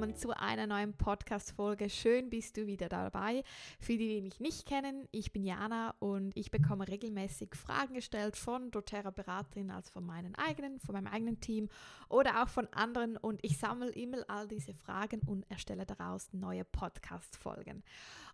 willkommen 0.00 0.16
zu 0.16 0.34
einer 0.34 0.66
neuen 0.66 0.94
Podcast-Folge. 0.94 1.90
Schön 1.90 2.30
bist 2.30 2.56
du 2.56 2.66
wieder 2.66 2.88
dabei. 2.88 3.42
Für 3.78 3.98
die, 3.98 4.08
die 4.08 4.22
mich 4.22 4.40
nicht 4.40 4.64
kennen, 4.64 5.06
ich 5.10 5.30
bin 5.30 5.44
Jana 5.44 5.94
und 5.98 6.34
ich 6.34 6.50
bekomme 6.50 6.88
regelmäßig 6.88 7.54
Fragen 7.54 7.92
gestellt 7.92 8.34
von 8.34 8.70
doTERRA-Beraterinnen, 8.70 9.70
also 9.70 9.90
von 9.92 10.06
meinen 10.06 10.34
eigenen, 10.36 10.80
von 10.80 10.94
meinem 10.94 11.08
eigenen 11.08 11.40
Team 11.40 11.68
oder 12.08 12.42
auch 12.42 12.48
von 12.48 12.66
anderen 12.72 13.18
und 13.18 13.40
ich 13.42 13.58
sammle 13.58 13.90
immer 13.90 14.24
all 14.28 14.48
diese 14.48 14.72
Fragen 14.72 15.20
und 15.26 15.44
erstelle 15.50 15.84
daraus 15.84 16.32
neue 16.32 16.64
Podcast-Folgen. 16.64 17.82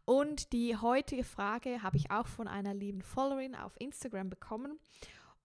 Und 0.05 0.53
die 0.53 0.77
heutige 0.77 1.25
Frage 1.25 1.83
habe 1.83 1.97
ich 1.97 2.13
auch 2.13 2.29
von 2.29 2.47
einer 2.47 2.75
lieben 2.75 3.03
Followerin 3.03 3.57
auf 3.57 3.73
Instagram 3.81 4.31
bekommen. 4.31 4.79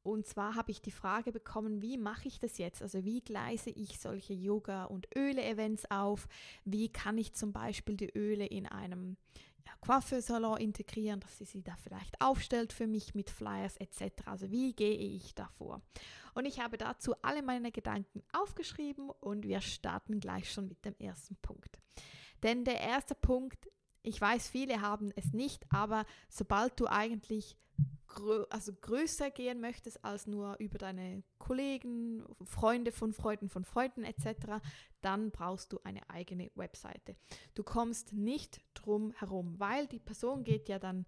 Und 0.03 0.25
zwar 0.25 0.55
habe 0.55 0.71
ich 0.71 0.81
die 0.81 0.91
Frage 0.91 1.31
bekommen, 1.31 1.81
wie 1.81 1.97
mache 1.97 2.27
ich 2.27 2.39
das 2.39 2.57
jetzt? 2.57 2.81
Also 2.81 3.05
wie 3.05 3.21
gleise 3.21 3.69
ich 3.69 3.99
solche 3.99 4.33
Yoga- 4.33 4.85
und 4.85 5.07
Öle-Events 5.15 5.89
auf? 5.91 6.27
Wie 6.65 6.89
kann 6.89 7.17
ich 7.17 7.33
zum 7.33 7.53
Beispiel 7.53 7.97
die 7.97 8.09
Öle 8.17 8.45
in 8.45 8.65
einem 8.65 9.17
Coiffeursalon 9.81 10.57
integrieren, 10.57 11.19
dass 11.19 11.37
sie 11.39 11.45
sie 11.45 11.63
da 11.63 11.75
vielleicht 11.75 12.21
aufstellt 12.21 12.71
für 12.71 12.87
mich 12.87 13.15
mit 13.15 13.29
Flyers 13.29 13.77
etc. 13.77 14.27
Also 14.27 14.51
wie 14.51 14.73
gehe 14.73 14.95
ich 14.95 15.33
davor? 15.33 15.81
Und 16.33 16.45
ich 16.45 16.59
habe 16.59 16.77
dazu 16.77 17.15
alle 17.21 17.41
meine 17.41 17.71
Gedanken 17.71 18.23
aufgeschrieben 18.31 19.09
und 19.09 19.45
wir 19.45 19.59
starten 19.61 20.19
gleich 20.19 20.51
schon 20.51 20.67
mit 20.67 20.85
dem 20.85 20.95
ersten 20.99 21.35
Punkt. 21.37 21.79
Denn 22.43 22.63
der 22.63 22.79
erste 22.79 23.15
Punkt, 23.15 23.69
ich 24.03 24.19
weiß, 24.21 24.49
viele 24.49 24.81
haben 24.81 25.11
es 25.15 25.33
nicht, 25.33 25.65
aber 25.71 26.05
sobald 26.29 26.79
du 26.79 26.87
eigentlich 26.87 27.57
grö 28.11 28.45
also 28.49 28.73
größer 28.73 29.31
gehen 29.31 29.61
möchtest 29.61 30.03
als 30.03 30.27
nur 30.27 30.55
über 30.59 30.77
deine 30.77 31.23
Kollegen, 31.39 32.23
Freunde 32.43 32.91
von 32.91 33.13
Freunden 33.13 33.49
von 33.49 33.63
Freunden 33.63 34.03
etc., 34.03 34.61
dann 35.01 35.31
brauchst 35.31 35.73
du 35.73 35.79
eine 35.83 36.07
eigene 36.09 36.51
Webseite. 36.55 37.15
Du 37.55 37.63
kommst 37.63 38.13
nicht 38.13 38.61
drum 38.73 39.11
herum, 39.13 39.59
weil 39.59 39.87
die 39.87 39.99
Person 39.99 40.43
geht 40.43 40.69
ja 40.69 40.77
dann 40.77 41.05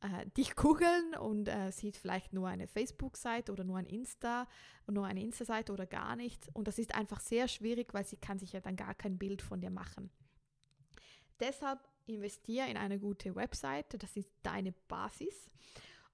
äh, 0.00 0.26
dich 0.36 0.54
googeln 0.54 1.14
und 1.14 1.48
äh, 1.48 1.72
sieht 1.72 1.96
vielleicht 1.96 2.32
nur 2.32 2.48
eine 2.48 2.68
Facebook-Seite 2.68 3.50
oder 3.50 3.64
nur 3.64 3.78
ein 3.78 3.86
Insta, 3.86 4.46
nur 4.86 5.06
eine 5.06 5.22
Insta-Seite 5.22 5.72
oder 5.72 5.86
gar 5.86 6.14
nichts. 6.14 6.48
Und 6.52 6.68
das 6.68 6.78
ist 6.78 6.94
einfach 6.94 7.20
sehr 7.20 7.48
schwierig, 7.48 7.94
weil 7.94 8.06
sie 8.06 8.16
kann 8.16 8.38
sich 8.38 8.52
ja 8.52 8.60
dann 8.60 8.76
gar 8.76 8.94
kein 8.94 9.18
Bild 9.18 9.42
von 9.42 9.60
dir 9.60 9.70
machen. 9.70 10.10
Deshalb 11.40 11.80
investiere 12.06 12.68
in 12.68 12.76
eine 12.76 12.98
gute 12.98 13.34
Webseite, 13.34 13.98
das 13.98 14.16
ist 14.16 14.30
deine 14.42 14.72
Basis. 14.72 15.50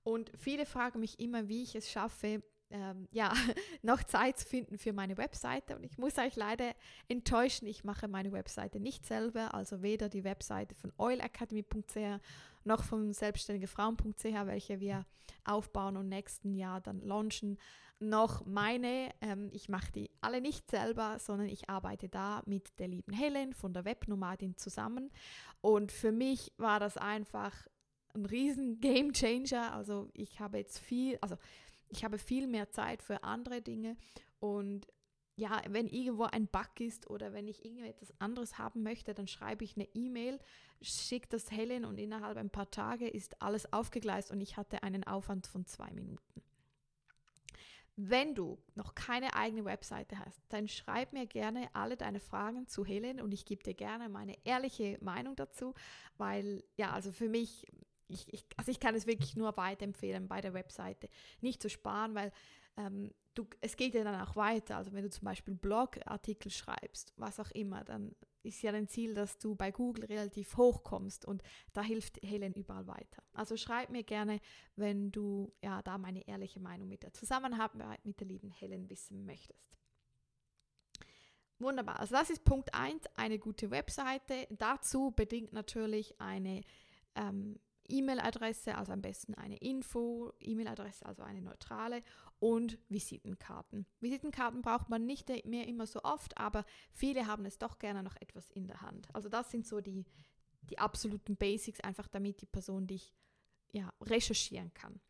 Und 0.05 0.31
viele 0.39 0.67
fragen 0.67 1.01
mich 1.01 1.19
immer, 1.19 1.49
wie 1.49 1.63
ich 1.63 1.75
es 1.75 1.91
schaffe, 1.91 2.43
ähm, 2.71 3.09
ja, 3.11 3.33
noch 3.83 4.03
Zeit 4.05 4.39
zu 4.39 4.47
finden 4.47 4.79
für 4.79 4.93
meine 4.93 5.17
Webseite. 5.17 5.77
Und 5.77 5.85
ich 5.85 5.99
muss 5.99 6.19
euch 6.19 6.37
leider 6.37 6.75
enttäuschen, 7.09 7.67
ich 7.67 7.85
mache 7.85 8.09
meine 8.09 8.33
Webseite 8.33 8.81
nicht 8.81 9.07
selber, 9.07 9.55
also 9.55 9.83
weder 9.83 10.09
die 10.09 10.25
Webseite 10.25 10.75
von 10.75 10.93
oilacademy.ch 10.99 12.21
noch 12.65 12.83
von 12.85 13.13
selbstständigefrauen.ch, 13.13 14.25
welche 14.25 14.81
wir 14.81 15.07
aufbauen 15.45 15.97
und 15.97 16.09
nächsten 16.09 16.55
Jahr 16.55 16.81
dann 16.81 17.01
launchen, 17.01 17.59
noch 17.99 18.45
meine. 18.45 19.11
Ähm, 19.21 19.51
ich 19.53 19.69
mache 19.69 19.93
die 19.93 20.11
alle 20.21 20.41
nicht 20.41 20.71
selber, 20.71 21.19
sondern 21.19 21.49
ich 21.49 21.69
arbeite 21.69 22.09
da 22.09 22.43
mit 22.47 22.79
der 22.79 22.89
lieben 22.89 23.13
Helen 23.13 23.53
von 23.55 23.73
der 23.73 23.85
Webnomadin 23.85 24.57
zusammen. 24.57 25.11
Und 25.61 25.93
für 25.93 26.13
mich 26.13 26.53
war 26.57 26.81
das 26.81 26.97
einfach 26.97 27.55
ein 28.15 28.27
riesen 28.27 28.81
Game 28.81 29.13
Changer. 29.13 29.73
Also 29.73 30.09
ich 30.15 30.41
habe 30.41 30.59
jetzt 30.59 30.79
viel, 30.79 31.19
also 31.21 31.37
ich 31.89 32.05
habe 32.05 32.19
viel 32.19 32.47
mehr 32.47 32.71
Zeit 32.71 33.03
für 33.03 33.23
andere 33.25 33.63
Dinge 33.63 33.97
und 34.41 34.87
ja, 35.37 35.63
wenn 35.69 35.89
irgendwo 35.89 36.25
ein 36.25 36.47
Bug 36.47 36.79
ist 36.79 37.11
oder 37.11 37.33
wenn 37.33 37.49
ich 37.49 37.65
irgendetwas 37.65 38.13
anderes 38.21 38.57
haben 38.57 38.83
möchte, 38.83 39.15
dann 39.15 39.27
schreibe 39.27 39.65
ich 39.65 39.77
eine 39.77 39.89
E-Mail, 39.95 40.39
schicke 40.81 41.29
das 41.29 41.51
Helen 41.51 41.85
und 41.85 41.99
innerhalb 41.99 42.37
ein 42.37 42.51
paar 42.51 42.71
Tage 42.71 43.09
ist 43.09 43.43
alles 43.43 43.73
aufgegleist 43.73 44.31
und 44.31 44.41
ich 44.41 44.57
hatte 44.57 44.83
einen 44.85 45.05
Aufwand 45.05 45.47
von 45.47 45.67
zwei 45.67 45.91
Minuten. 45.91 46.43
Wenn 47.97 48.35
du 48.35 48.59
noch 48.75 48.95
keine 48.95 49.35
eigene 49.35 49.65
Webseite 49.65 50.19
hast, 50.19 50.41
dann 50.49 50.67
schreib 50.67 51.13
mir 51.13 51.27
gerne 51.27 51.69
alle 51.75 51.97
deine 51.97 52.19
Fragen 52.19 52.67
zu 52.67 52.85
Helen 52.85 53.21
und 53.21 53.33
ich 53.33 53.45
gebe 53.45 53.63
dir 53.63 53.75
gerne 53.75 54.09
meine 54.09 54.37
ehrliche 54.45 54.99
Meinung 55.01 55.37
dazu, 55.37 55.75
weil 56.17 56.65
ja, 56.77 56.93
also 56.93 57.13
für 57.13 57.29
mich 57.29 57.67
ich, 58.15 58.33
ich, 58.33 58.45
also 58.57 58.71
ich 58.71 58.81
kann 58.81 58.95
es 58.95 59.07
wirklich 59.07 59.37
nur 59.37 59.57
weiterempfehlen 59.57 60.29
bei 60.29 60.41
der 60.41 60.55
Webseite. 60.55 61.09
Nicht 61.41 61.61
zu 61.61 61.69
sparen, 61.69 62.15
weil 62.15 62.33
ähm, 62.77 63.13
du, 63.35 63.47
es 63.61 63.77
geht 63.77 63.95
ja 63.95 64.05
dann 64.05 64.21
auch 64.21 64.37
weiter. 64.37 64.77
Also 64.77 64.93
wenn 64.93 65.05
du 65.05 65.11
zum 65.11 65.25
Beispiel 65.25 65.55
Blogartikel 65.55 66.51
schreibst, 66.51 67.13
was 67.17 67.41
auch 67.41 67.51
immer, 67.51 67.85
dann 67.85 68.15
ist 68.43 68.63
ja 68.63 68.73
dein 68.73 68.89
Ziel, 68.89 69.15
dass 69.15 69.39
du 69.39 69.55
bei 69.55 69.71
Google 69.71 70.05
relativ 70.05 70.57
hoch 70.57 70.83
kommst 70.83 71.25
und 71.25 71.43
da 71.73 71.83
hilft 71.83 72.23
Helen 72.23 72.53
überall 72.53 72.87
weiter. 72.87 73.23
Also 73.33 73.57
schreib 73.57 73.91
mir 73.91 74.03
gerne, 74.03 74.41
wenn 74.77 75.11
du 75.11 75.53
ja 75.63 75.83
da 75.83 75.97
meine 75.99 76.27
ehrliche 76.27 76.61
Meinung 76.61 76.89
mit 76.89 77.03
der 77.03 77.13
Zusammenarbeit 77.13 78.05
mit 78.05 78.21
der 78.21 78.27
lieben 78.27 78.51
Helen 78.51 78.91
wissen 78.91 79.25
möchtest. 79.25 79.75
Wunderbar. 81.59 82.01
Also 82.01 82.15
das 82.15 82.31
ist 82.31 82.45
Punkt 82.45 82.75
1, 82.75 83.05
eine 83.15 83.39
gute 83.39 83.71
Webseite. 83.71 84.47
Dazu 84.51 85.13
bedingt 85.13 85.53
natürlich 85.53 86.21
eine 86.21 86.63
ähm, 87.15 87.59
E-Mail-Adresse, 87.89 88.77
also 88.77 88.93
am 88.93 89.03
besten 89.03 89.35
eine 89.35 89.57
Info, 89.59 90.33
E-Mail-Adresse, 90.41 91.07
also 91.07 91.23
eine 91.23 91.43
neutrale 91.43 92.03
und 92.39 92.79
Visitenkarten. 92.89 93.87
Visitenkarten 94.01 94.63
braucht 94.63 94.89
man 94.89 95.07
nicht 95.07 95.29
mehr 95.47 95.67
immer 95.67 95.87
so 95.87 96.03
oft, 96.03 96.37
aber 96.39 96.65
viele 96.93 97.27
haben 97.27 97.47
es 97.47 97.59
doch 97.59 97.79
gerne 97.79 98.03
noch 98.03 98.17
etwas 98.17 98.51
in 98.51 98.67
der 98.67 98.81
Hand. 98.81 99.09
Also 99.15 99.29
das 99.29 99.51
sind 99.51 99.67
so 99.67 99.81
die, 99.81 100.05
die 100.63 100.79
absoluten 100.79 101.37
Basics, 101.37 101.81
einfach 101.81 102.09
damit 102.09 102.41
die 102.41 102.47
Person 102.47 102.87
dich 102.87 103.15
ja, 103.73 103.93
recherchieren 104.01 104.73
kann. 104.75 105.01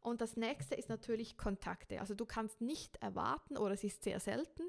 Und 0.00 0.20
das 0.20 0.36
nächste 0.36 0.74
ist 0.74 0.90
natürlich 0.90 1.38
Kontakte. 1.38 2.00
Also 2.00 2.14
du 2.14 2.26
kannst 2.26 2.60
nicht 2.60 2.96
erwarten, 2.96 3.56
oder 3.56 3.72
es 3.74 3.84
ist 3.84 4.02
sehr 4.04 4.20
selten, 4.20 4.62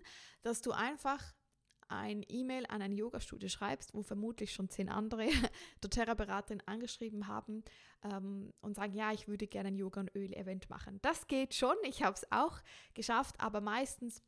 dass 0.44 0.62
du 0.62 0.72
einfach 0.72 1.22
ein 1.88 2.24
E-Mail 2.28 2.66
an 2.68 2.82
ein 2.82 2.92
Yoga-Studio 2.92 3.50
schreibst, 3.50 3.94
wo 3.94 4.02
vermutlich 4.02 4.54
schon 4.54 4.70
zehn 4.70 4.90
andere 4.90 5.28
doTERRA-Beraterinnen 5.82 6.68
angeschrieben 6.68 7.28
haben 7.28 7.64
ähm, 8.04 8.54
und 8.62 8.76
sagen, 8.76 8.94
ja, 8.94 9.12
ich 9.12 9.28
würde 9.28 9.48
gerne 9.48 9.70
ein 9.70 9.76
Yoga- 9.76 10.02
und 10.02 10.16
Öl-Event 10.16 10.70
machen. 10.70 11.00
Das 11.02 11.28
geht 11.28 11.54
schon, 11.54 11.76
ich 11.84 12.04
habe 12.04 12.16
es 12.16 12.32
auch 12.32 12.60
geschafft, 12.94 13.36
aber 13.40 13.62
meistens 13.62 14.24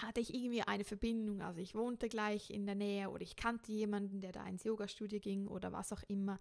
hatte 0.00 0.20
ich 0.20 0.34
irgendwie 0.34 0.62
eine 0.62 0.84
Verbindung, 0.84 1.42
also 1.42 1.60
ich 1.60 1.74
wohnte 1.74 2.08
gleich 2.08 2.50
in 2.50 2.66
der 2.66 2.74
Nähe 2.74 3.10
oder 3.10 3.22
ich 3.22 3.36
kannte 3.36 3.72
jemanden, 3.72 4.20
der 4.20 4.32
da 4.32 4.46
ins 4.46 4.64
Yoga-Studio 4.64 5.20
ging 5.20 5.46
oder 5.46 5.72
was 5.72 5.92
auch 5.92 6.02
immer. 6.08 6.40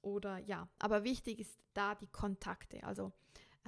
Oder 0.00 0.38
ja, 0.38 0.68
aber 0.78 1.04
wichtig 1.04 1.40
ist 1.40 1.58
da 1.74 1.94
die 1.94 2.06
Kontakte. 2.06 2.82
Also 2.84 3.12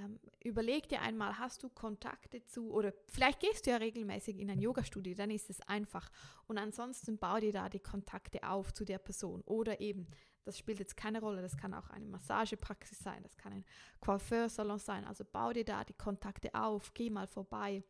ähm, 0.01 0.19
überleg 0.43 0.89
dir 0.89 1.03
einmal, 1.03 1.39
hast 1.39 1.63
du 1.63 1.69
Kontakte 1.69 2.45
zu 2.45 2.71
oder 2.71 2.93
vielleicht 3.09 3.41
gehst 3.41 3.67
du 3.67 3.71
ja 3.71 3.77
regelmäßig 3.77 4.39
in 4.39 4.51
ein 4.51 4.61
Yoga-Studio, 4.61 5.15
dann 5.15 5.31
ist 5.31 5.51
es 5.51 5.61
einfach. 5.63 6.11
Und 6.47 6.59
ansonsten 6.59 7.19
bau 7.19 7.39
dir 7.39 7.53
da 7.53 7.69
die 7.69 7.81
Kontakte 7.81 8.43
auf 8.49 8.73
zu 8.73 8.85
der 8.85 8.99
Person. 8.99 9.43
Oder 9.43 9.81
eben, 9.81 10.07
das 10.45 10.59
spielt 10.59 10.79
jetzt 10.79 10.97
keine 10.97 11.21
Rolle, 11.21 11.43
das 11.43 11.57
kann 11.57 11.75
auch 11.75 11.91
eine 11.91 12.07
Massagepraxis 12.07 12.99
sein, 12.99 13.23
das 13.23 13.37
kann 13.37 13.53
ein 13.53 13.65
Coiffeursalon 14.01 14.79
sein. 14.79 15.05
Also 15.05 15.25
bau 15.25 15.53
dir 15.53 15.65
da 15.65 15.85
die 15.85 15.95
Kontakte 15.95 16.55
auf, 16.55 16.95
geh 16.95 17.11
mal 17.11 17.27
vorbei. 17.27 17.85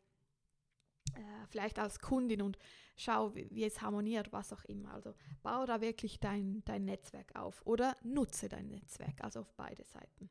Äh, 1.15 1.47
vielleicht 1.47 1.79
als 1.79 1.99
Kundin 1.99 2.41
und 2.41 2.57
schau, 2.95 3.35
wie, 3.35 3.49
wie, 3.51 3.65
es 3.65 3.81
harmoniert, 3.81 4.31
was 4.31 4.53
auch 4.53 4.63
immer. 4.65 4.93
Also 4.93 5.13
bau 5.41 5.65
da 5.65 5.81
wirklich 5.81 6.19
dein, 6.19 6.63
dein 6.65 6.85
Netzwerk 6.85 7.35
auf 7.35 7.65
oder 7.65 7.97
nutze 8.03 8.47
dein 8.49 8.67
Netzwerk, 8.67 9.21
also 9.21 9.41
auf 9.41 9.53
beide 9.55 9.83
Seiten. 9.83 10.29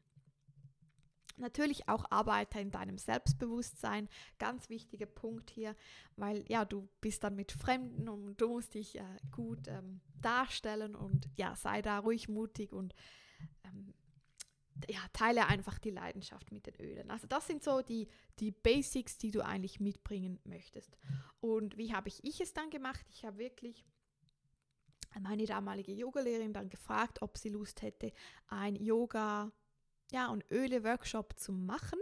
Natürlich 1.40 1.88
auch 1.88 2.04
arbeite 2.10 2.60
in 2.60 2.70
deinem 2.70 2.98
Selbstbewusstsein, 2.98 4.08
ganz 4.38 4.68
wichtiger 4.68 5.06
Punkt 5.06 5.50
hier, 5.50 5.74
weil 6.16 6.44
ja, 6.48 6.64
du 6.64 6.88
bist 7.00 7.24
dann 7.24 7.36
mit 7.36 7.52
Fremden 7.52 8.08
und 8.08 8.40
du 8.40 8.48
musst 8.48 8.74
dich 8.74 8.98
äh, 8.98 9.04
gut 9.32 9.68
ähm, 9.68 10.00
darstellen 10.20 10.94
und 10.94 11.28
ja, 11.36 11.56
sei 11.56 11.82
da 11.82 11.98
ruhig 11.98 12.28
mutig 12.28 12.72
und 12.72 12.94
ähm, 13.64 13.94
ja, 14.88 15.00
teile 15.12 15.46
einfach 15.46 15.78
die 15.78 15.90
Leidenschaft 15.90 16.52
mit 16.52 16.66
den 16.66 16.74
Ölen. 16.76 17.10
Also 17.10 17.26
das 17.26 17.46
sind 17.46 17.62
so 17.62 17.82
die, 17.82 18.08
die 18.38 18.50
Basics, 18.50 19.18
die 19.18 19.30
du 19.30 19.44
eigentlich 19.44 19.80
mitbringen 19.80 20.38
möchtest. 20.44 20.96
Und 21.40 21.76
wie 21.76 21.92
habe 21.92 22.08
ich, 22.08 22.24
ich 22.24 22.40
es 22.40 22.52
dann 22.52 22.70
gemacht? 22.70 23.04
Ich 23.10 23.24
habe 23.24 23.38
wirklich 23.38 23.84
meine 25.18 25.44
damalige 25.44 25.92
Yogalehrerin 25.92 26.52
dann 26.52 26.70
gefragt, 26.70 27.20
ob 27.22 27.36
sie 27.36 27.48
Lust 27.48 27.82
hätte, 27.82 28.12
ein 28.46 28.76
Yoga 28.76 29.50
ja, 30.10 30.28
und 30.28 30.44
Öle-Workshop 30.50 31.38
zu 31.38 31.52
machen. 31.52 31.98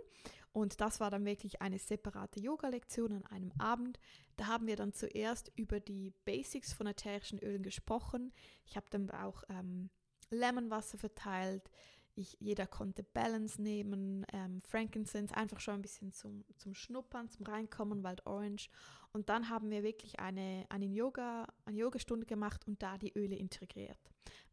Und 0.52 0.80
das 0.80 0.98
war 0.98 1.10
dann 1.10 1.24
wirklich 1.24 1.62
eine 1.62 1.78
separate 1.78 2.40
Yoga-Lektion 2.40 3.12
an 3.12 3.26
einem 3.26 3.52
Abend. 3.58 4.00
Da 4.36 4.46
haben 4.46 4.66
wir 4.66 4.76
dann 4.76 4.92
zuerst 4.92 5.52
über 5.56 5.78
die 5.78 6.12
Basics 6.24 6.72
von 6.72 6.86
ätherischen 6.86 7.38
Ölen 7.38 7.62
gesprochen. 7.62 8.32
Ich 8.66 8.76
habe 8.76 8.86
dann 8.90 9.10
auch 9.10 9.44
ähm, 9.48 9.90
Lemonwasser 10.30 10.98
verteilt. 10.98 11.70
Ich, 12.14 12.36
jeder 12.40 12.66
konnte 12.66 13.04
Balance 13.04 13.62
nehmen, 13.62 14.26
ähm, 14.32 14.60
Frankincense, 14.62 15.36
einfach 15.36 15.60
schon 15.60 15.74
ein 15.74 15.82
bisschen 15.82 16.12
zum, 16.12 16.44
zum 16.56 16.74
Schnuppern, 16.74 17.28
zum 17.28 17.46
Reinkommen, 17.46 18.02
Wild 18.02 18.26
Orange. 18.26 18.70
Und 19.12 19.28
dann 19.28 19.48
haben 19.50 19.70
wir 19.70 19.84
wirklich 19.84 20.18
eine, 20.18 20.66
eine, 20.68 20.86
Yoga, 20.86 21.46
eine 21.64 21.78
Yogastunde 21.78 22.26
gemacht 22.26 22.66
und 22.66 22.82
da 22.82 22.98
die 22.98 23.16
Öle 23.16 23.36
integriert. 23.36 24.00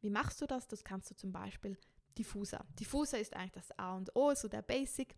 Wie 0.02 0.12
machst 0.12 0.42
du 0.42 0.46
das? 0.46 0.68
Das 0.68 0.84
kannst 0.84 1.10
du 1.10 1.16
zum 1.16 1.32
Beispiel 1.32 1.78
Diffuser. 2.18 2.66
Diffuser 2.80 3.20
ist 3.20 3.36
eigentlich 3.36 3.52
das 3.52 3.78
A 3.78 3.96
und 3.96 4.16
O, 4.16 4.34
so 4.34 4.48
der 4.48 4.62
Basic. 4.62 5.16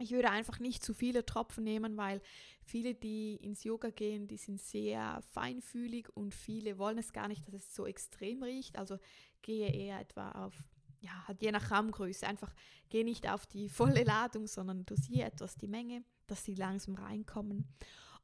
Ich 0.00 0.12
würde 0.12 0.30
einfach 0.30 0.60
nicht 0.60 0.84
zu 0.84 0.94
viele 0.94 1.26
Tropfen 1.26 1.64
nehmen, 1.64 1.96
weil 1.96 2.20
viele, 2.62 2.94
die 2.94 3.36
ins 3.36 3.64
Yoga 3.64 3.90
gehen, 3.90 4.28
die 4.28 4.36
sind 4.36 4.60
sehr 4.60 5.20
feinfühlig 5.32 6.08
und 6.14 6.34
viele 6.34 6.78
wollen 6.78 6.98
es 6.98 7.12
gar 7.12 7.26
nicht, 7.26 7.46
dass 7.48 7.54
es 7.54 7.74
so 7.74 7.86
extrem 7.86 8.42
riecht. 8.42 8.78
Also 8.78 8.98
gehe 9.42 9.72
eher 9.72 9.98
etwa 9.98 10.30
auf, 10.46 10.54
ja, 11.00 11.26
halt 11.26 11.42
je 11.42 11.50
nach 11.50 11.72
Raumgröße, 11.72 12.26
einfach 12.26 12.54
gehe 12.90 13.04
nicht 13.04 13.28
auf 13.28 13.46
die 13.46 13.68
volle 13.68 14.04
Ladung, 14.04 14.46
sondern 14.46 14.86
dosiere 14.86 15.26
etwas 15.26 15.56
die 15.56 15.68
Menge, 15.68 16.04
dass 16.28 16.44
sie 16.44 16.54
langsam 16.54 16.94
reinkommen. 16.94 17.66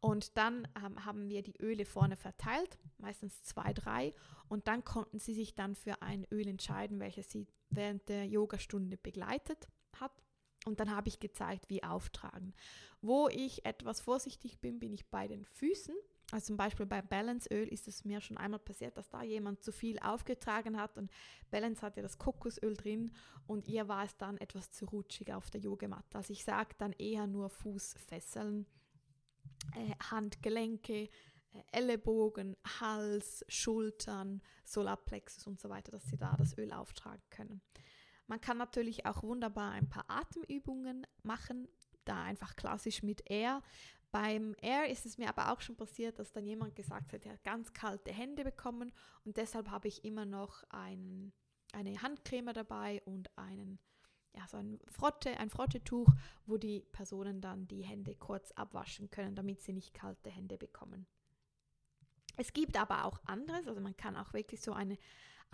Und 0.05 0.37
dann 0.37 0.69
ähm, 0.85 1.03
haben 1.07 1.31
wir 1.31 1.41
die 1.41 1.57
Öle 1.63 1.87
vorne 1.87 2.17
verteilt, 2.17 2.77
meistens 2.99 3.43
zwei, 3.43 3.73
drei. 3.73 4.13
Und 4.49 4.69
dann 4.69 4.85
konnten 4.85 5.19
sie 5.19 5.33
sich 5.33 5.55
dann 5.55 5.75
für 5.75 6.03
ein 6.03 6.27
Öl 6.31 6.47
entscheiden, 6.47 7.01
welches 7.01 7.31
sie 7.31 7.47
während 7.71 8.07
der 8.11 8.27
Yogastunde 8.27 8.99
begleitet 8.99 9.67
hat. 9.99 10.13
Und 10.67 10.79
dann 10.79 10.95
habe 10.95 11.09
ich 11.09 11.21
gezeigt, 11.21 11.71
wie 11.71 11.83
auftragen. 11.83 12.53
Wo 13.01 13.29
ich 13.29 13.65
etwas 13.65 14.03
vorsichtig 14.03 14.61
bin, 14.61 14.79
bin 14.79 14.93
ich 14.93 15.09
bei 15.09 15.27
den 15.27 15.47
Füßen. 15.47 15.95
Also 16.33 16.49
zum 16.49 16.59
Beispiel 16.59 16.85
bei 16.85 17.01
Balanceöl 17.01 17.69
ist 17.69 17.89
es 17.89 18.05
mir 18.05 18.21
schon 18.21 18.37
einmal 18.37 18.61
passiert, 18.61 18.99
dass 18.99 19.09
da 19.09 19.23
jemand 19.23 19.63
zu 19.63 19.73
viel 19.73 19.99
aufgetragen 20.01 20.79
hat 20.79 20.99
und 20.99 21.11
Balance 21.51 21.81
hatte 21.81 22.03
das 22.03 22.19
Kokosöl 22.19 22.75
drin 22.75 23.13
und 23.47 23.69
ihr 23.69 23.89
war 23.89 24.05
es 24.05 24.19
dann 24.19 24.37
etwas 24.37 24.71
zu 24.71 24.85
rutschig 24.85 25.33
auf 25.33 25.49
der 25.51 25.63
Yogamatte. 25.63 26.19
Also 26.19 26.35
ich 26.35 26.45
sage 26.45 26.75
dann 26.77 26.93
eher 26.93 27.27
nur 27.27 27.49
Fußfesseln, 27.49 28.67
Handgelenke, 30.11 31.09
äh, 31.55 31.63
Ellenbogen, 31.73 32.57
Hals, 32.81 33.45
Schultern, 33.49 34.43
Solarplexus 34.65 35.47
und 35.47 35.61
so 35.61 35.69
weiter, 35.69 35.93
dass 35.93 36.05
sie 36.07 36.17
da 36.17 36.35
das 36.37 36.57
Öl 36.59 36.73
auftragen 36.73 37.23
können. 37.31 37.63
Man 38.27 38.41
kann 38.41 38.59
natürlich 38.59 39.07
auch 39.07 39.23
wunderbar 39.23 39.73
ein 39.73 39.89
paar 39.89 40.05
Atemübungen 40.09 41.07
machen, 41.23 41.69
da 42.05 42.23
einfach 42.25 42.57
klassisch 42.57 43.03
mit 43.03 43.31
Air. 43.31 43.63
Beim 44.11 44.55
Air 44.63 44.89
ist 44.89 45.07
es 45.07 45.19
mir 45.19 45.29
aber 45.29 45.53
auch 45.53 45.61
schon 45.61 45.77
passiert, 45.77 46.19
dass 46.19 46.33
dann 46.33 46.47
jemand 46.47 46.77
gesagt 46.77 47.13
hat, 47.13 47.27
er 47.27 47.33
hat 47.33 47.45
ganz 47.45 47.73
kalte 47.73 48.13
Hände 48.13 48.45
bekommen 48.45 48.93
und 49.25 49.37
deshalb 49.37 49.71
habe 49.71 49.89
ich 49.89 50.05
immer 50.05 50.25
noch 50.25 50.63
einen, 50.71 51.33
eine 51.73 52.01
Handcreme 52.01 52.53
dabei 52.53 53.03
und 53.05 53.37
einen, 53.37 53.79
ja, 54.37 54.47
so 54.49 54.57
ein 54.57 54.81
Frotte, 54.91 55.37
ein 55.39 55.51
Frottetuch, 55.51 56.09
wo 56.47 56.57
die 56.57 56.81
Personen 56.93 57.41
dann 57.41 57.69
die 57.69 57.83
Hände 57.83 58.15
kurz 58.15 58.53
abwaschen 58.53 59.11
können, 59.11 59.35
damit 59.35 59.63
sie 59.63 59.73
nicht 59.73 59.95
kalte 59.95 60.31
Hände 60.31 60.59
bekommen. 60.59 61.07
Es 62.37 62.53
gibt 62.53 62.77
aber 62.77 63.05
auch 63.05 63.21
anderes, 63.27 63.69
also 63.69 63.81
man 63.81 63.97
kann 63.97 64.17
auch 64.17 64.33
wirklich 64.33 64.61
so 64.61 64.73
eine 64.73 64.99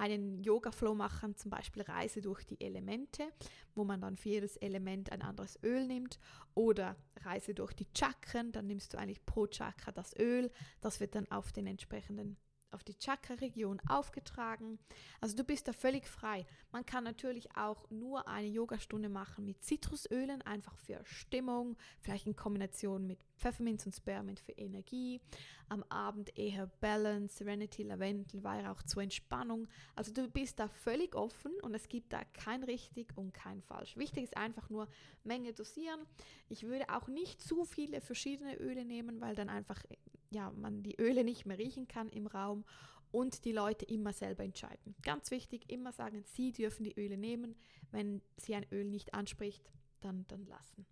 einen 0.01 0.43
Yoga-Flow 0.43 0.95
machen, 0.95 1.37
zum 1.37 1.51
Beispiel 1.51 1.83
Reise 1.83 2.23
durch 2.23 2.45
die 2.45 2.59
Elemente, 2.61 3.31
wo 3.75 3.85
man 3.85 4.01
dann 4.01 4.17
für 4.17 4.31
jedes 4.31 4.57
Element 4.57 5.13
ein 5.13 5.21
anderes 5.21 5.59
Öl 5.63 5.87
nimmt. 5.87 6.19
Oder 6.55 6.97
Reise 7.23 7.55
durch 7.55 7.75
die 7.75 7.87
Chakren, 7.95 8.51
dann 8.51 8.67
nimmst 8.67 8.95
du 8.95 8.99
eigentlich 8.99 9.25
pro 9.27 9.47
Chakra 9.47 9.93
das 9.93 10.17
Öl. 10.19 10.51
Das 10.81 11.01
wird 11.01 11.15
dann 11.15 11.31
auf 11.31 11.53
den 11.53 11.67
entsprechenden 11.67 12.39
auf 12.73 12.85
die 12.85 12.99
Chakra-Region 12.99 13.81
aufgetragen. 13.89 14.79
Also 15.21 15.37
du 15.37 15.45
bist 15.45 15.69
da 15.69 15.73
völlig 15.73 16.07
frei. 16.07 16.47
Man 16.73 16.87
kann 16.87 17.05
natürlich 17.05 17.57
auch 17.57 17.91
nur 17.91 18.29
eine 18.29 18.49
Yogastunde 18.49 19.09
machen 19.09 19.45
mit 19.45 19.63
Zitrusölen, 19.63 20.43
einfach 20.43 20.77
für 20.77 21.01
Stimmung, 21.05 21.77
vielleicht 22.01 22.27
in 22.27 22.37
Kombination 22.37 23.07
mit 23.07 23.25
Pfefferminz 23.37 23.87
und 23.87 23.95
Spearmint 23.95 24.41
für 24.41 24.53
Energie. 24.53 25.21
Am 25.69 25.83
Abend 25.85 26.37
eher 26.37 26.67
Balance, 26.81 27.39
Serenity, 27.39 27.83
Lavendel, 27.83 28.43
Weihrauch 28.43 28.83
zur 28.83 29.03
Entspannung. 29.03 29.69
Also 29.95 30.13
du 30.13 30.29
bist 30.29 30.59
da 30.59 30.69
völlig 30.69 31.15
offen 31.15 31.53
und 31.63 31.75
es 31.75 31.89
gibt 31.89 32.13
da 32.13 32.25
kein 32.25 32.65
richtig 32.65 33.17
und 33.17 33.33
kein 33.33 33.63
falsch. 33.63 33.97
Wichtig 33.97 34.25
ist 34.25 34.37
einfach 34.37 34.69
nur 34.69 34.89
Menge 35.25 35.53
dosieren. 35.53 36.01
Ich 36.49 36.65
würde 36.65 36.89
auch 36.91 37.09
nicht 37.09 37.41
zu 37.41 37.65
viele 37.65 38.01
verschiedene 38.01 38.57
Öle 38.57 38.85
nehmen, 38.85 39.21
weil 39.21 39.35
dann 39.35 39.49
einfach 39.49 39.85
ja, 40.31 40.51
man 40.53 40.83
die 40.83 40.97
Öle 41.01 41.25
nicht 41.25 41.47
mehr 41.47 41.59
riechen 41.59 41.89
kann 41.89 42.09
im 42.09 42.27
Raum 42.27 42.65
und 43.11 43.45
die 43.45 43.53
Leute 43.53 43.85
immer 43.85 44.13
selber 44.13 44.45
entscheiden. 44.45 44.95
Ganz 45.03 45.31
wichtig, 45.31 45.69
immer 45.69 45.93
sagen, 45.93 46.23
sie 46.25 46.53
dürfen 46.53 46.85
die 46.85 46.99
Öle 46.99 47.17
nehmen. 47.17 47.57
Wenn 47.91 48.23
sie 48.37 48.55
ein 48.55 48.67
Öl 48.71 48.85
nicht 48.85 49.15
anspricht, 49.15 49.73
dann, 50.01 50.27
dann 50.29 50.47
lassen. 50.47 50.87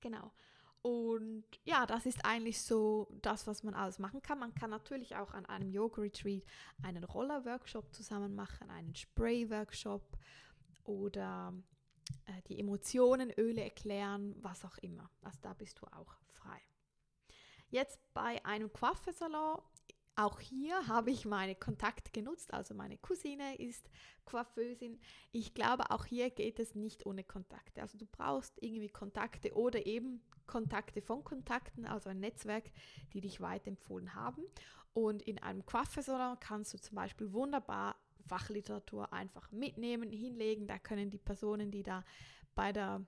Genau. 0.00 0.32
Und 0.82 1.44
ja, 1.64 1.86
das 1.86 2.06
ist 2.06 2.24
eigentlich 2.24 2.62
so 2.62 3.08
das, 3.20 3.46
was 3.48 3.64
man 3.64 3.74
alles 3.74 3.98
machen 3.98 4.22
kann. 4.22 4.38
Man 4.38 4.54
kann 4.54 4.70
natürlich 4.70 5.16
auch 5.16 5.34
an 5.34 5.44
einem 5.46 5.70
Yoga-Retreat 5.70 6.44
einen 6.82 7.02
Roller-Workshop 7.02 7.92
zusammen 7.92 8.34
machen, 8.34 8.70
einen 8.70 8.94
Spray-Workshop 8.94 10.16
oder 10.84 11.52
äh, 12.26 12.42
die 12.48 12.60
Emotionen, 12.60 13.32
Öle 13.32 13.62
erklären, 13.62 14.36
was 14.40 14.64
auch 14.64 14.78
immer. 14.78 15.10
Also 15.22 15.38
da 15.42 15.52
bist 15.52 15.80
du 15.80 15.86
auch 15.86 16.14
frei. 16.30 16.60
Jetzt 17.70 18.00
bei 18.14 18.44
einem 18.44 18.72
Coiffeursalon, 18.72 19.60
auch 20.16 20.40
hier 20.40 20.88
habe 20.88 21.10
ich 21.10 21.26
meine 21.26 21.54
Kontakte 21.54 22.10
genutzt, 22.10 22.52
also 22.52 22.74
meine 22.74 22.98
Cousine 22.98 23.56
ist 23.56 23.88
Coiffeusin. 24.24 24.98
Ich 25.30 25.54
glaube, 25.54 25.90
auch 25.90 26.06
hier 26.06 26.30
geht 26.30 26.58
es 26.58 26.74
nicht 26.74 27.06
ohne 27.06 27.22
Kontakte. 27.22 27.82
Also 27.82 27.98
du 27.98 28.06
brauchst 28.06 28.60
irgendwie 28.60 28.88
Kontakte 28.88 29.54
oder 29.54 29.86
eben 29.86 30.20
Kontakte 30.46 31.02
von 31.02 31.22
Kontakten, 31.22 31.86
also 31.86 32.08
ein 32.08 32.18
Netzwerk, 32.18 32.64
die 33.12 33.20
dich 33.20 33.40
weiterempfohlen 33.40 34.14
haben. 34.14 34.42
Und 34.92 35.22
in 35.22 35.38
einem 35.38 35.64
Coiffeursalon 35.64 36.40
kannst 36.40 36.74
du 36.74 36.78
zum 36.78 36.96
Beispiel 36.96 37.32
wunderbar 37.32 37.94
Fachliteratur 38.26 39.12
einfach 39.12 39.52
mitnehmen, 39.52 40.10
hinlegen. 40.10 40.66
Da 40.66 40.78
können 40.78 41.10
die 41.10 41.18
Personen, 41.18 41.70
die 41.70 41.82
da 41.84 42.04
bei 42.54 42.72
der 42.72 43.06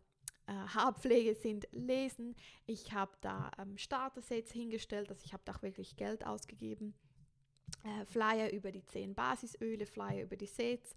äh, 0.50 0.52
Haarpflege 0.52 1.34
sind, 1.36 1.68
lesen. 1.70 2.34
Ich 2.66 2.92
habe 2.92 3.12
da 3.20 3.52
ähm, 3.56 3.78
Starter-Sets 3.78 4.50
hingestellt, 4.50 5.08
also 5.08 5.22
ich 5.24 5.32
habe 5.32 5.42
da 5.44 5.52
auch 5.52 5.62
wirklich 5.62 5.96
Geld 5.96 6.26
ausgegeben. 6.26 6.94
Äh, 7.84 8.04
Flyer 8.04 8.52
über 8.52 8.72
die 8.72 8.84
10 8.84 9.14
Basisöle, 9.14 9.86
Flyer 9.86 10.24
über 10.24 10.36
die 10.36 10.48
Sets 10.48 10.96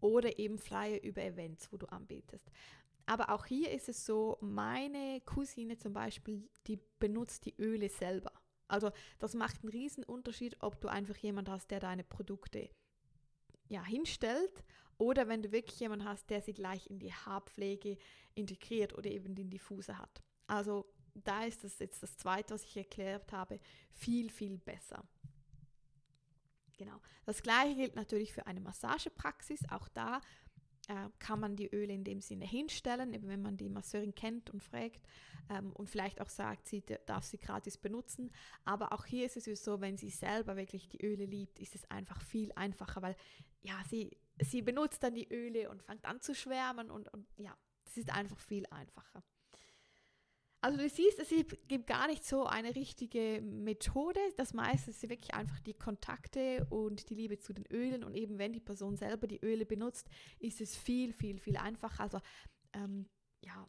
oder 0.00 0.38
eben 0.38 0.58
Flyer 0.58 1.02
über 1.02 1.22
Events, 1.22 1.70
wo 1.70 1.76
du 1.76 1.86
anbietest. 1.86 2.50
Aber 3.04 3.30
auch 3.30 3.44
hier 3.44 3.70
ist 3.70 3.90
es 3.90 4.06
so, 4.06 4.38
meine 4.40 5.20
Cousine 5.26 5.76
zum 5.76 5.92
Beispiel, 5.92 6.48
die 6.66 6.80
benutzt 6.98 7.44
die 7.44 7.54
Öle 7.58 7.90
selber. 7.90 8.32
Also 8.66 8.90
das 9.18 9.34
macht 9.34 9.62
einen 9.62 9.70
riesen 9.70 10.04
Unterschied, 10.04 10.56
ob 10.60 10.80
du 10.80 10.88
einfach 10.88 11.16
jemand 11.18 11.50
hast, 11.50 11.70
der 11.70 11.80
deine 11.80 12.02
Produkte 12.02 12.70
ja, 13.68 13.84
hinstellt 13.84 14.64
oder 14.98 15.28
wenn 15.28 15.42
du 15.42 15.52
wirklich 15.52 15.78
jemanden 15.80 16.06
hast, 16.06 16.30
der 16.30 16.40
sie 16.40 16.52
gleich 16.52 16.88
in 16.88 16.98
die 16.98 17.12
Haarpflege 17.12 17.98
integriert 18.34 18.94
oder 18.94 19.10
eben 19.10 19.34
den 19.34 19.50
Diffuser 19.50 19.98
hat. 19.98 20.22
Also 20.46 20.86
da 21.14 21.44
ist 21.44 21.64
das 21.64 21.78
jetzt 21.78 22.02
das 22.02 22.16
zweite, 22.16 22.54
was 22.54 22.64
ich 22.64 22.76
erklärt 22.76 23.32
habe, 23.32 23.58
viel, 23.92 24.30
viel 24.30 24.58
besser. 24.58 25.04
Genau. 26.76 27.00
Das 27.24 27.42
gleiche 27.42 27.74
gilt 27.74 27.96
natürlich 27.96 28.32
für 28.32 28.46
eine 28.46 28.60
Massagepraxis. 28.60 29.60
Auch 29.70 29.88
da 29.88 30.20
äh, 30.88 31.08
kann 31.18 31.40
man 31.40 31.56
die 31.56 31.74
Öle 31.74 31.92
in 31.92 32.04
dem 32.04 32.20
Sinne 32.20 32.46
hinstellen, 32.46 33.14
eben 33.14 33.28
wenn 33.28 33.42
man 33.42 33.56
die 33.56 33.68
Masseurin 33.68 34.14
kennt 34.14 34.50
und 34.50 34.62
fragt 34.62 35.06
ähm, 35.48 35.72
und 35.72 35.88
vielleicht 35.88 36.20
auch 36.20 36.28
sagt, 36.28 36.68
sie 36.68 36.82
darf 37.06 37.24
sie 37.24 37.38
gratis 37.38 37.78
benutzen. 37.78 38.30
Aber 38.64 38.92
auch 38.92 39.06
hier 39.06 39.26
ist 39.26 39.36
es 39.36 39.64
so, 39.64 39.80
wenn 39.80 39.96
sie 39.96 40.10
selber 40.10 40.56
wirklich 40.56 40.88
die 40.88 41.04
Öle 41.04 41.24
liebt, 41.24 41.58
ist 41.58 41.74
es 41.74 41.90
einfach 41.90 42.20
viel 42.20 42.52
einfacher, 42.52 43.02
weil 43.02 43.16
ja, 43.62 43.82
sie 43.88 44.16
sie 44.40 44.62
benutzt 44.62 45.02
dann 45.02 45.14
die 45.14 45.28
Öle 45.32 45.70
und 45.70 45.82
fängt 45.82 46.04
an 46.04 46.20
zu 46.20 46.34
schwärmen 46.34 46.90
und, 46.90 47.12
und 47.12 47.26
ja, 47.36 47.56
das 47.84 47.96
ist 47.96 48.10
einfach 48.10 48.38
viel 48.38 48.66
einfacher. 48.70 49.22
Also 50.60 50.78
du 50.78 50.88
siehst, 50.88 51.20
es 51.20 51.28
gibt 51.68 51.86
gar 51.86 52.08
nicht 52.08 52.24
so 52.24 52.44
eine 52.44 52.74
richtige 52.74 53.40
Methode. 53.40 54.18
Das 54.36 54.52
meiste 54.52 54.90
ist 54.90 55.08
wirklich 55.08 55.32
einfach 55.34 55.60
die 55.60 55.74
Kontakte 55.74 56.66
und 56.70 57.08
die 57.08 57.14
Liebe 57.14 57.38
zu 57.38 57.52
den 57.52 57.66
Ölen. 57.66 58.02
Und 58.02 58.16
eben 58.16 58.38
wenn 58.38 58.52
die 58.52 58.60
Person 58.60 58.96
selber 58.96 59.28
die 59.28 59.44
Öle 59.44 59.64
benutzt, 59.64 60.08
ist 60.40 60.60
es 60.60 60.76
viel, 60.76 61.12
viel, 61.12 61.38
viel 61.38 61.56
einfacher. 61.56 62.02
Also 62.02 62.20
ähm, 62.72 63.08
ja, 63.44 63.68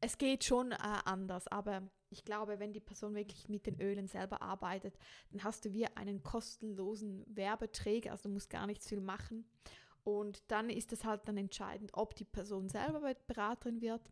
es 0.00 0.18
geht 0.18 0.44
schon 0.44 0.72
äh, 0.72 0.76
anders, 1.04 1.46
aber 1.46 1.88
ich 2.10 2.24
glaube, 2.24 2.58
wenn 2.58 2.72
die 2.72 2.80
Person 2.80 3.14
wirklich 3.14 3.48
mit 3.48 3.66
den 3.66 3.80
Ölen 3.80 4.08
selber 4.08 4.42
arbeitet, 4.42 4.98
dann 5.30 5.44
hast 5.44 5.64
du 5.64 5.72
wie 5.72 5.86
einen 5.86 6.22
kostenlosen 6.22 7.24
Werbeträger, 7.28 8.10
also 8.10 8.28
du 8.28 8.34
musst 8.34 8.50
gar 8.50 8.66
nichts 8.66 8.88
viel 8.88 9.00
machen. 9.00 9.44
Und 10.02 10.42
dann 10.48 10.70
ist 10.70 10.92
es 10.92 11.04
halt 11.04 11.28
dann 11.28 11.36
entscheidend, 11.36 11.90
ob 11.94 12.14
die 12.14 12.24
Person 12.24 12.68
selber 12.68 13.14
Beraterin 13.26 13.80
wird. 13.80 14.02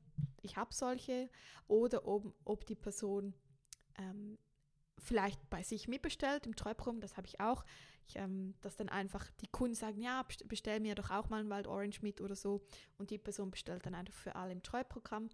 Ich 0.42 0.56
habe 0.56 0.72
solche. 0.72 1.30
Oder 1.66 2.06
ob, 2.06 2.34
ob 2.44 2.66
die 2.66 2.74
Person 2.74 3.34
ähm, 3.96 4.38
vielleicht 4.98 5.48
bei 5.48 5.62
sich 5.62 5.88
mitbestellt 5.88 6.46
im 6.46 6.54
Treuprogramm, 6.54 7.00
das 7.00 7.16
habe 7.16 7.26
ich 7.26 7.40
auch. 7.40 7.64
Ich, 8.06 8.16
ähm, 8.16 8.54
dass 8.60 8.76
dann 8.76 8.88
einfach 8.88 9.30
die 9.40 9.48
Kunden 9.48 9.74
sagen, 9.74 10.00
ja, 10.00 10.24
bestell 10.46 10.80
mir 10.80 10.94
doch 10.94 11.10
auch 11.10 11.28
mal 11.28 11.40
ein 11.40 11.50
Wild 11.50 11.66
Orange 11.66 12.00
mit 12.02 12.20
oder 12.20 12.36
so. 12.36 12.62
Und 12.96 13.10
die 13.10 13.18
Person 13.18 13.50
bestellt 13.50 13.84
dann 13.84 13.94
einfach 13.94 14.14
für 14.14 14.34
alle 14.34 14.52
im 14.52 14.62
Treuprogramm. 14.62 15.28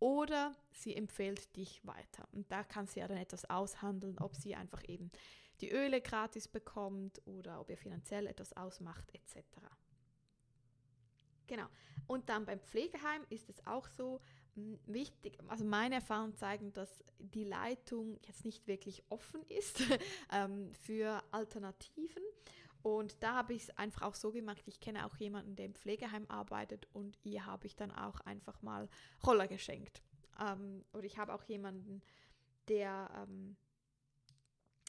Oder 0.00 0.54
sie 0.72 0.94
empfiehlt 0.94 1.56
dich 1.56 1.84
weiter. 1.86 2.28
Und 2.32 2.50
da 2.50 2.64
kann 2.64 2.86
sie 2.86 3.00
ja 3.00 3.08
dann 3.08 3.18
etwas 3.18 3.48
aushandeln, 3.48 4.18
ob 4.18 4.36
sie 4.36 4.54
einfach 4.54 4.82
eben 4.88 5.10
die 5.60 5.70
Öle 5.70 6.00
gratis 6.00 6.48
bekommt 6.48 7.22
oder 7.26 7.60
ob 7.60 7.70
ihr 7.70 7.78
finanziell 7.78 8.26
etwas 8.26 8.52
ausmacht 8.54 9.14
etc. 9.14 9.44
Genau. 11.46 11.66
Und 12.06 12.28
dann 12.28 12.44
beim 12.44 12.60
Pflegeheim 12.60 13.24
ist 13.30 13.48
es 13.48 13.66
auch 13.66 13.88
so 13.88 14.20
hm, 14.54 14.78
wichtig, 14.86 15.38
also 15.48 15.64
meine 15.64 15.96
Erfahrungen 15.96 16.36
zeigen, 16.36 16.72
dass 16.72 17.04
die 17.18 17.44
Leitung 17.44 18.18
jetzt 18.26 18.44
nicht 18.44 18.66
wirklich 18.66 19.02
offen 19.08 19.42
ist 19.48 19.82
ähm, 20.32 20.72
für 20.74 21.22
Alternativen. 21.30 22.22
Und 22.84 23.22
da 23.22 23.34
habe 23.34 23.54
ich 23.54 23.62
es 23.62 23.70
einfach 23.78 24.02
auch 24.02 24.14
so 24.14 24.30
gemacht, 24.30 24.62
ich 24.66 24.78
kenne 24.78 25.06
auch 25.06 25.16
jemanden, 25.16 25.56
der 25.56 25.64
im 25.64 25.74
Pflegeheim 25.74 26.26
arbeitet 26.28 26.86
und 26.92 27.18
ihr 27.22 27.46
habe 27.46 27.66
ich 27.66 27.76
dann 27.76 27.90
auch 27.90 28.20
einfach 28.20 28.60
mal 28.60 28.90
Roller 29.26 29.48
geschenkt. 29.48 30.02
Ähm, 30.38 30.84
oder 30.92 31.04
ich 31.04 31.16
habe 31.16 31.32
auch 31.32 31.44
jemanden, 31.44 32.02
der 32.68 33.08
ähm, 33.16 33.56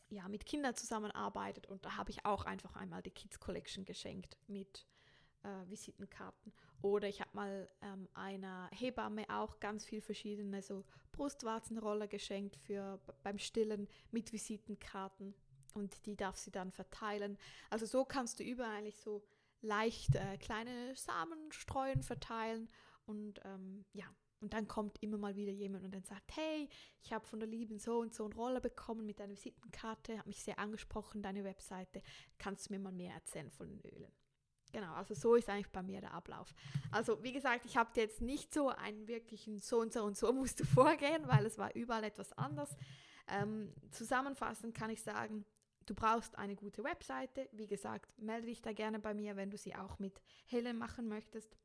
ja, 0.09 0.27
mit 0.27 0.45
Kindern 0.45 0.75
zusammenarbeitet 0.75 1.67
und 1.67 1.85
da 1.85 1.95
habe 1.95 2.11
ich 2.11 2.25
auch 2.25 2.43
einfach 2.43 2.75
einmal 2.75 3.01
die 3.01 3.11
Kids 3.11 3.39
Collection 3.39 3.85
geschenkt 3.85 4.37
mit 4.47 4.85
äh, 5.43 5.69
Visitenkarten. 5.69 6.51
Oder 6.81 7.07
ich 7.07 7.21
habe 7.21 7.31
mal 7.31 7.69
ähm, 7.81 8.09
einer 8.13 8.67
Hebamme 8.73 9.23
auch 9.29 9.61
ganz 9.61 9.85
viel 9.85 10.01
verschiedene 10.01 10.61
so 10.61 10.83
Brustwarzenroller 11.13 12.07
geschenkt 12.07 12.57
für 12.57 12.99
beim 13.23 13.37
Stillen 13.37 13.87
mit 14.11 14.33
Visitenkarten 14.33 15.33
und 15.75 16.05
die 16.05 16.15
darf 16.15 16.37
sie 16.37 16.51
dann 16.51 16.71
verteilen. 16.71 17.37
Also 17.69 17.85
so 17.85 18.05
kannst 18.05 18.39
du 18.39 18.43
überall 18.43 18.77
eigentlich 18.77 18.97
so 18.97 19.23
leicht 19.61 20.15
äh, 20.15 20.37
kleine 20.37 20.95
Samenstreuen 20.95 22.01
verteilen 22.01 22.69
und 23.05 23.41
ähm, 23.43 23.85
ja, 23.93 24.05
und 24.41 24.53
dann 24.53 24.67
kommt 24.67 25.01
immer 25.01 25.17
mal 25.17 25.35
wieder 25.35 25.51
jemand 25.51 25.85
und 25.85 25.93
dann 25.93 26.03
sagt, 26.03 26.35
hey, 26.35 26.69
ich 27.01 27.13
habe 27.13 27.25
von 27.25 27.39
der 27.39 27.47
lieben 27.47 27.79
so 27.79 27.99
und 27.99 28.13
so 28.13 28.25
einen 28.25 28.33
Roller 28.33 28.59
bekommen 28.59 29.05
mit 29.05 29.19
deiner 29.19 29.33
Visitenkarte, 29.33 30.17
hat 30.17 30.27
mich 30.27 30.43
sehr 30.43 30.59
angesprochen, 30.59 31.21
deine 31.21 31.43
Webseite, 31.43 32.01
kannst 32.37 32.69
du 32.69 32.73
mir 32.73 32.79
mal 32.79 32.91
mehr 32.91 33.13
erzählen 33.13 33.49
von 33.49 33.69
den 33.69 33.81
Ölen? 33.81 34.11
Genau, 34.71 34.93
also 34.93 35.13
so 35.13 35.35
ist 35.35 35.49
eigentlich 35.49 35.71
bei 35.71 35.81
mir 35.81 36.01
der 36.01 36.13
Ablauf. 36.13 36.53
Also 36.91 37.23
wie 37.23 37.31
gesagt, 37.31 37.65
ich 37.65 37.77
habe 37.77 37.89
jetzt 37.95 38.21
nicht 38.21 38.53
so 38.53 38.69
einen 38.69 39.07
wirklichen 39.07 39.59
so 39.59 39.79
und 39.79 39.93
so 39.93 40.03
und 40.03 40.17
so 40.17 40.33
musst 40.33 40.59
du 40.59 40.65
vorgehen, 40.65 41.27
weil 41.27 41.45
es 41.45 41.57
war 41.57 41.73
überall 41.75 42.03
etwas 42.03 42.33
anders. 42.33 42.75
Ähm, 43.27 43.73
zusammenfassend 43.91 44.75
kann 44.75 44.89
ich 44.89 45.01
sagen, 45.01 45.45
du 45.85 45.93
brauchst 45.93 46.37
eine 46.37 46.55
gute 46.55 46.83
Webseite. 46.83 47.49
Wie 47.51 47.67
gesagt, 47.67 48.11
melde 48.17 48.47
dich 48.47 48.61
da 48.61 48.73
gerne 48.73 48.99
bei 48.99 49.13
mir, 49.13 49.35
wenn 49.35 49.49
du 49.49 49.57
sie 49.57 49.75
auch 49.75 49.99
mit 49.99 50.21
Helen 50.45 50.77
machen 50.77 51.07
möchtest. 51.07 51.57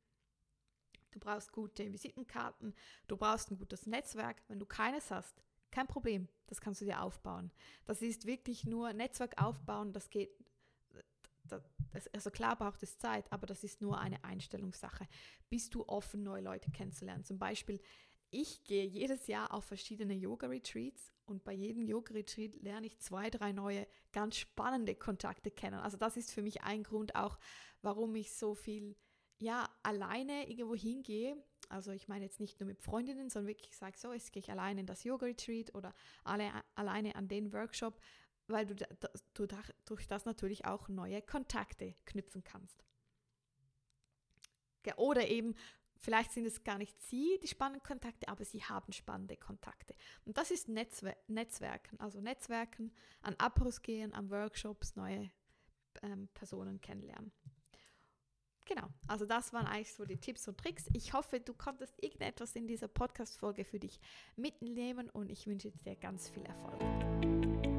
Du 1.11 1.19
brauchst 1.19 1.53
gute 1.53 1.93
Visitenkarten, 1.93 2.75
du 3.09 3.17
brauchst 3.17 3.51
ein 3.51 3.59
gutes 3.59 3.87
Netzwerk. 3.87 4.43
Wenn 4.49 4.61
du 4.61 4.67
keines 4.67 5.11
hast, 5.11 5.43
kein 5.71 5.87
Problem, 5.87 6.29
das 6.47 6.61
kannst 6.61 6.81
du 6.81 6.85
dir 6.85 7.03
aufbauen. 7.03 7.51
Das 7.85 8.03
ist 8.03 8.27
wirklich 8.27 8.65
nur 8.65 8.93
Netzwerk 8.93 9.41
aufbauen, 9.43 9.93
das 9.93 10.11
geht 10.11 10.31
das, 11.93 12.09
also 12.15 12.31
klar 12.31 12.57
braucht 12.57 12.83
es 12.83 12.99
Zeit, 12.99 13.31
aber 13.33 13.47
das 13.47 13.65
ist 13.65 13.83
nur 13.83 13.99
eine 13.99 14.23
Einstellungssache. 14.23 15.09
Bist 15.49 15.75
du 15.75 15.85
offen, 15.89 16.23
neue 16.23 16.43
Leute 16.43 16.71
kennenzulernen? 16.71 17.25
Zum 17.25 17.39
Beispiel, 17.39 17.81
ich 18.31 18.65
gehe 18.65 18.85
jedes 18.85 19.27
Jahr 19.27 19.53
auf 19.53 19.65
verschiedene 19.65 20.15
Yoga-Retreats 20.15 21.13
und 21.27 21.45
bei 21.45 21.53
jedem 21.53 21.83
Yoga-Retreat 21.83 22.57
lerne 22.63 22.87
ich 22.87 22.99
zwei, 22.99 23.31
drei 23.31 23.53
neue, 23.53 23.87
ganz 24.13 24.37
spannende 24.37 24.95
Kontakte 24.95 25.51
kennen. 25.51 25.81
Also 25.81 25.97
das 25.97 26.17
ist 26.17 26.33
für 26.33 26.43
mich 26.43 26.63
ein 26.63 26.83
Grund 26.83 27.15
auch, 27.15 27.39
warum 27.83 28.15
ich 28.15 28.33
so 28.33 28.55
viel, 28.55 28.97
ja, 29.39 29.69
alleine 29.83 30.49
irgendwo 30.49 30.75
hingehe. 30.75 31.37
Also 31.69 31.93
ich 31.93 32.09
meine 32.09 32.25
jetzt 32.25 32.41
nicht 32.41 32.59
nur 32.61 32.67
mit 32.67 32.81
Freundinnen, 32.81 33.31
sondern 33.31 33.49
wirklich 33.49 33.77
sage, 33.77 33.97
so, 33.97 34.13
jetzt 34.13 34.33
gehe 34.33 34.41
ich 34.41 34.51
alleine 34.51 34.81
in 34.81 34.87
das 34.87 35.05
Yoga-Retreat 35.05 35.75
oder 35.75 35.95
alle, 36.25 36.51
alleine 36.75 37.15
an 37.15 37.29
den 37.29 37.53
Workshop, 37.53 38.01
weil 38.49 38.67
du, 38.67 38.75
du 39.35 39.47
durch 39.85 40.07
das 40.07 40.25
natürlich 40.25 40.65
auch 40.65 40.89
neue 40.89 41.23
Kontakte 41.23 41.95
knüpfen 42.07 42.43
kannst. 42.43 42.85
Oder 44.97 45.29
eben, 45.29 45.55
vielleicht 46.01 46.33
sind 46.33 46.47
es 46.47 46.65
gar 46.65 46.79
nicht 46.79 47.01
sie, 47.03 47.39
die 47.43 47.49
spannenden 47.49 47.83
Kontakte, 47.83 48.29
aber 48.29 48.45
sie 48.45 48.65
haben 48.65 48.93
spannende 48.93 49.37
Kontakte. 49.37 49.95
Und 50.25 50.37
das 50.37 50.51
ist 50.51 50.69
Netzwer 50.69 51.17
Netzwerken, 51.29 51.99
also 52.01 52.21
Netzwerken, 52.21 52.93
an 53.23 53.35
Apros 53.39 53.83
gehen, 53.83 54.13
an 54.13 54.31
Workshops, 54.31 54.97
neue 54.97 55.31
ähm, 56.03 56.29
Personen 56.35 56.81
kennenlernen. 56.81 57.33
Genau, 58.65 58.89
also 59.09 59.27
das 59.27 59.53
waren 59.53 59.67
eigentlich 59.67 59.93
so 59.93 60.05
die 60.05 60.19
Tipps 60.19 60.47
und 60.47 60.57
Tricks. 60.59 60.87
Ich 60.93 61.13
hoffe, 61.13 61.41
du 61.41 61.55
konntest 61.55 62.01
irgendetwas 62.01 62.55
in 62.55 62.69
dieser 62.69 62.87
Podcast-Folge 62.87 63.65
für 63.65 63.81
dich 63.81 63.99
mitnehmen 64.37 65.11
und 65.11 65.29
ich 65.29 65.47
wünsche 65.49 65.73
dir 65.73 65.97
ganz 65.97 66.29
viel 66.29 66.45
Erfolg. 66.45 67.70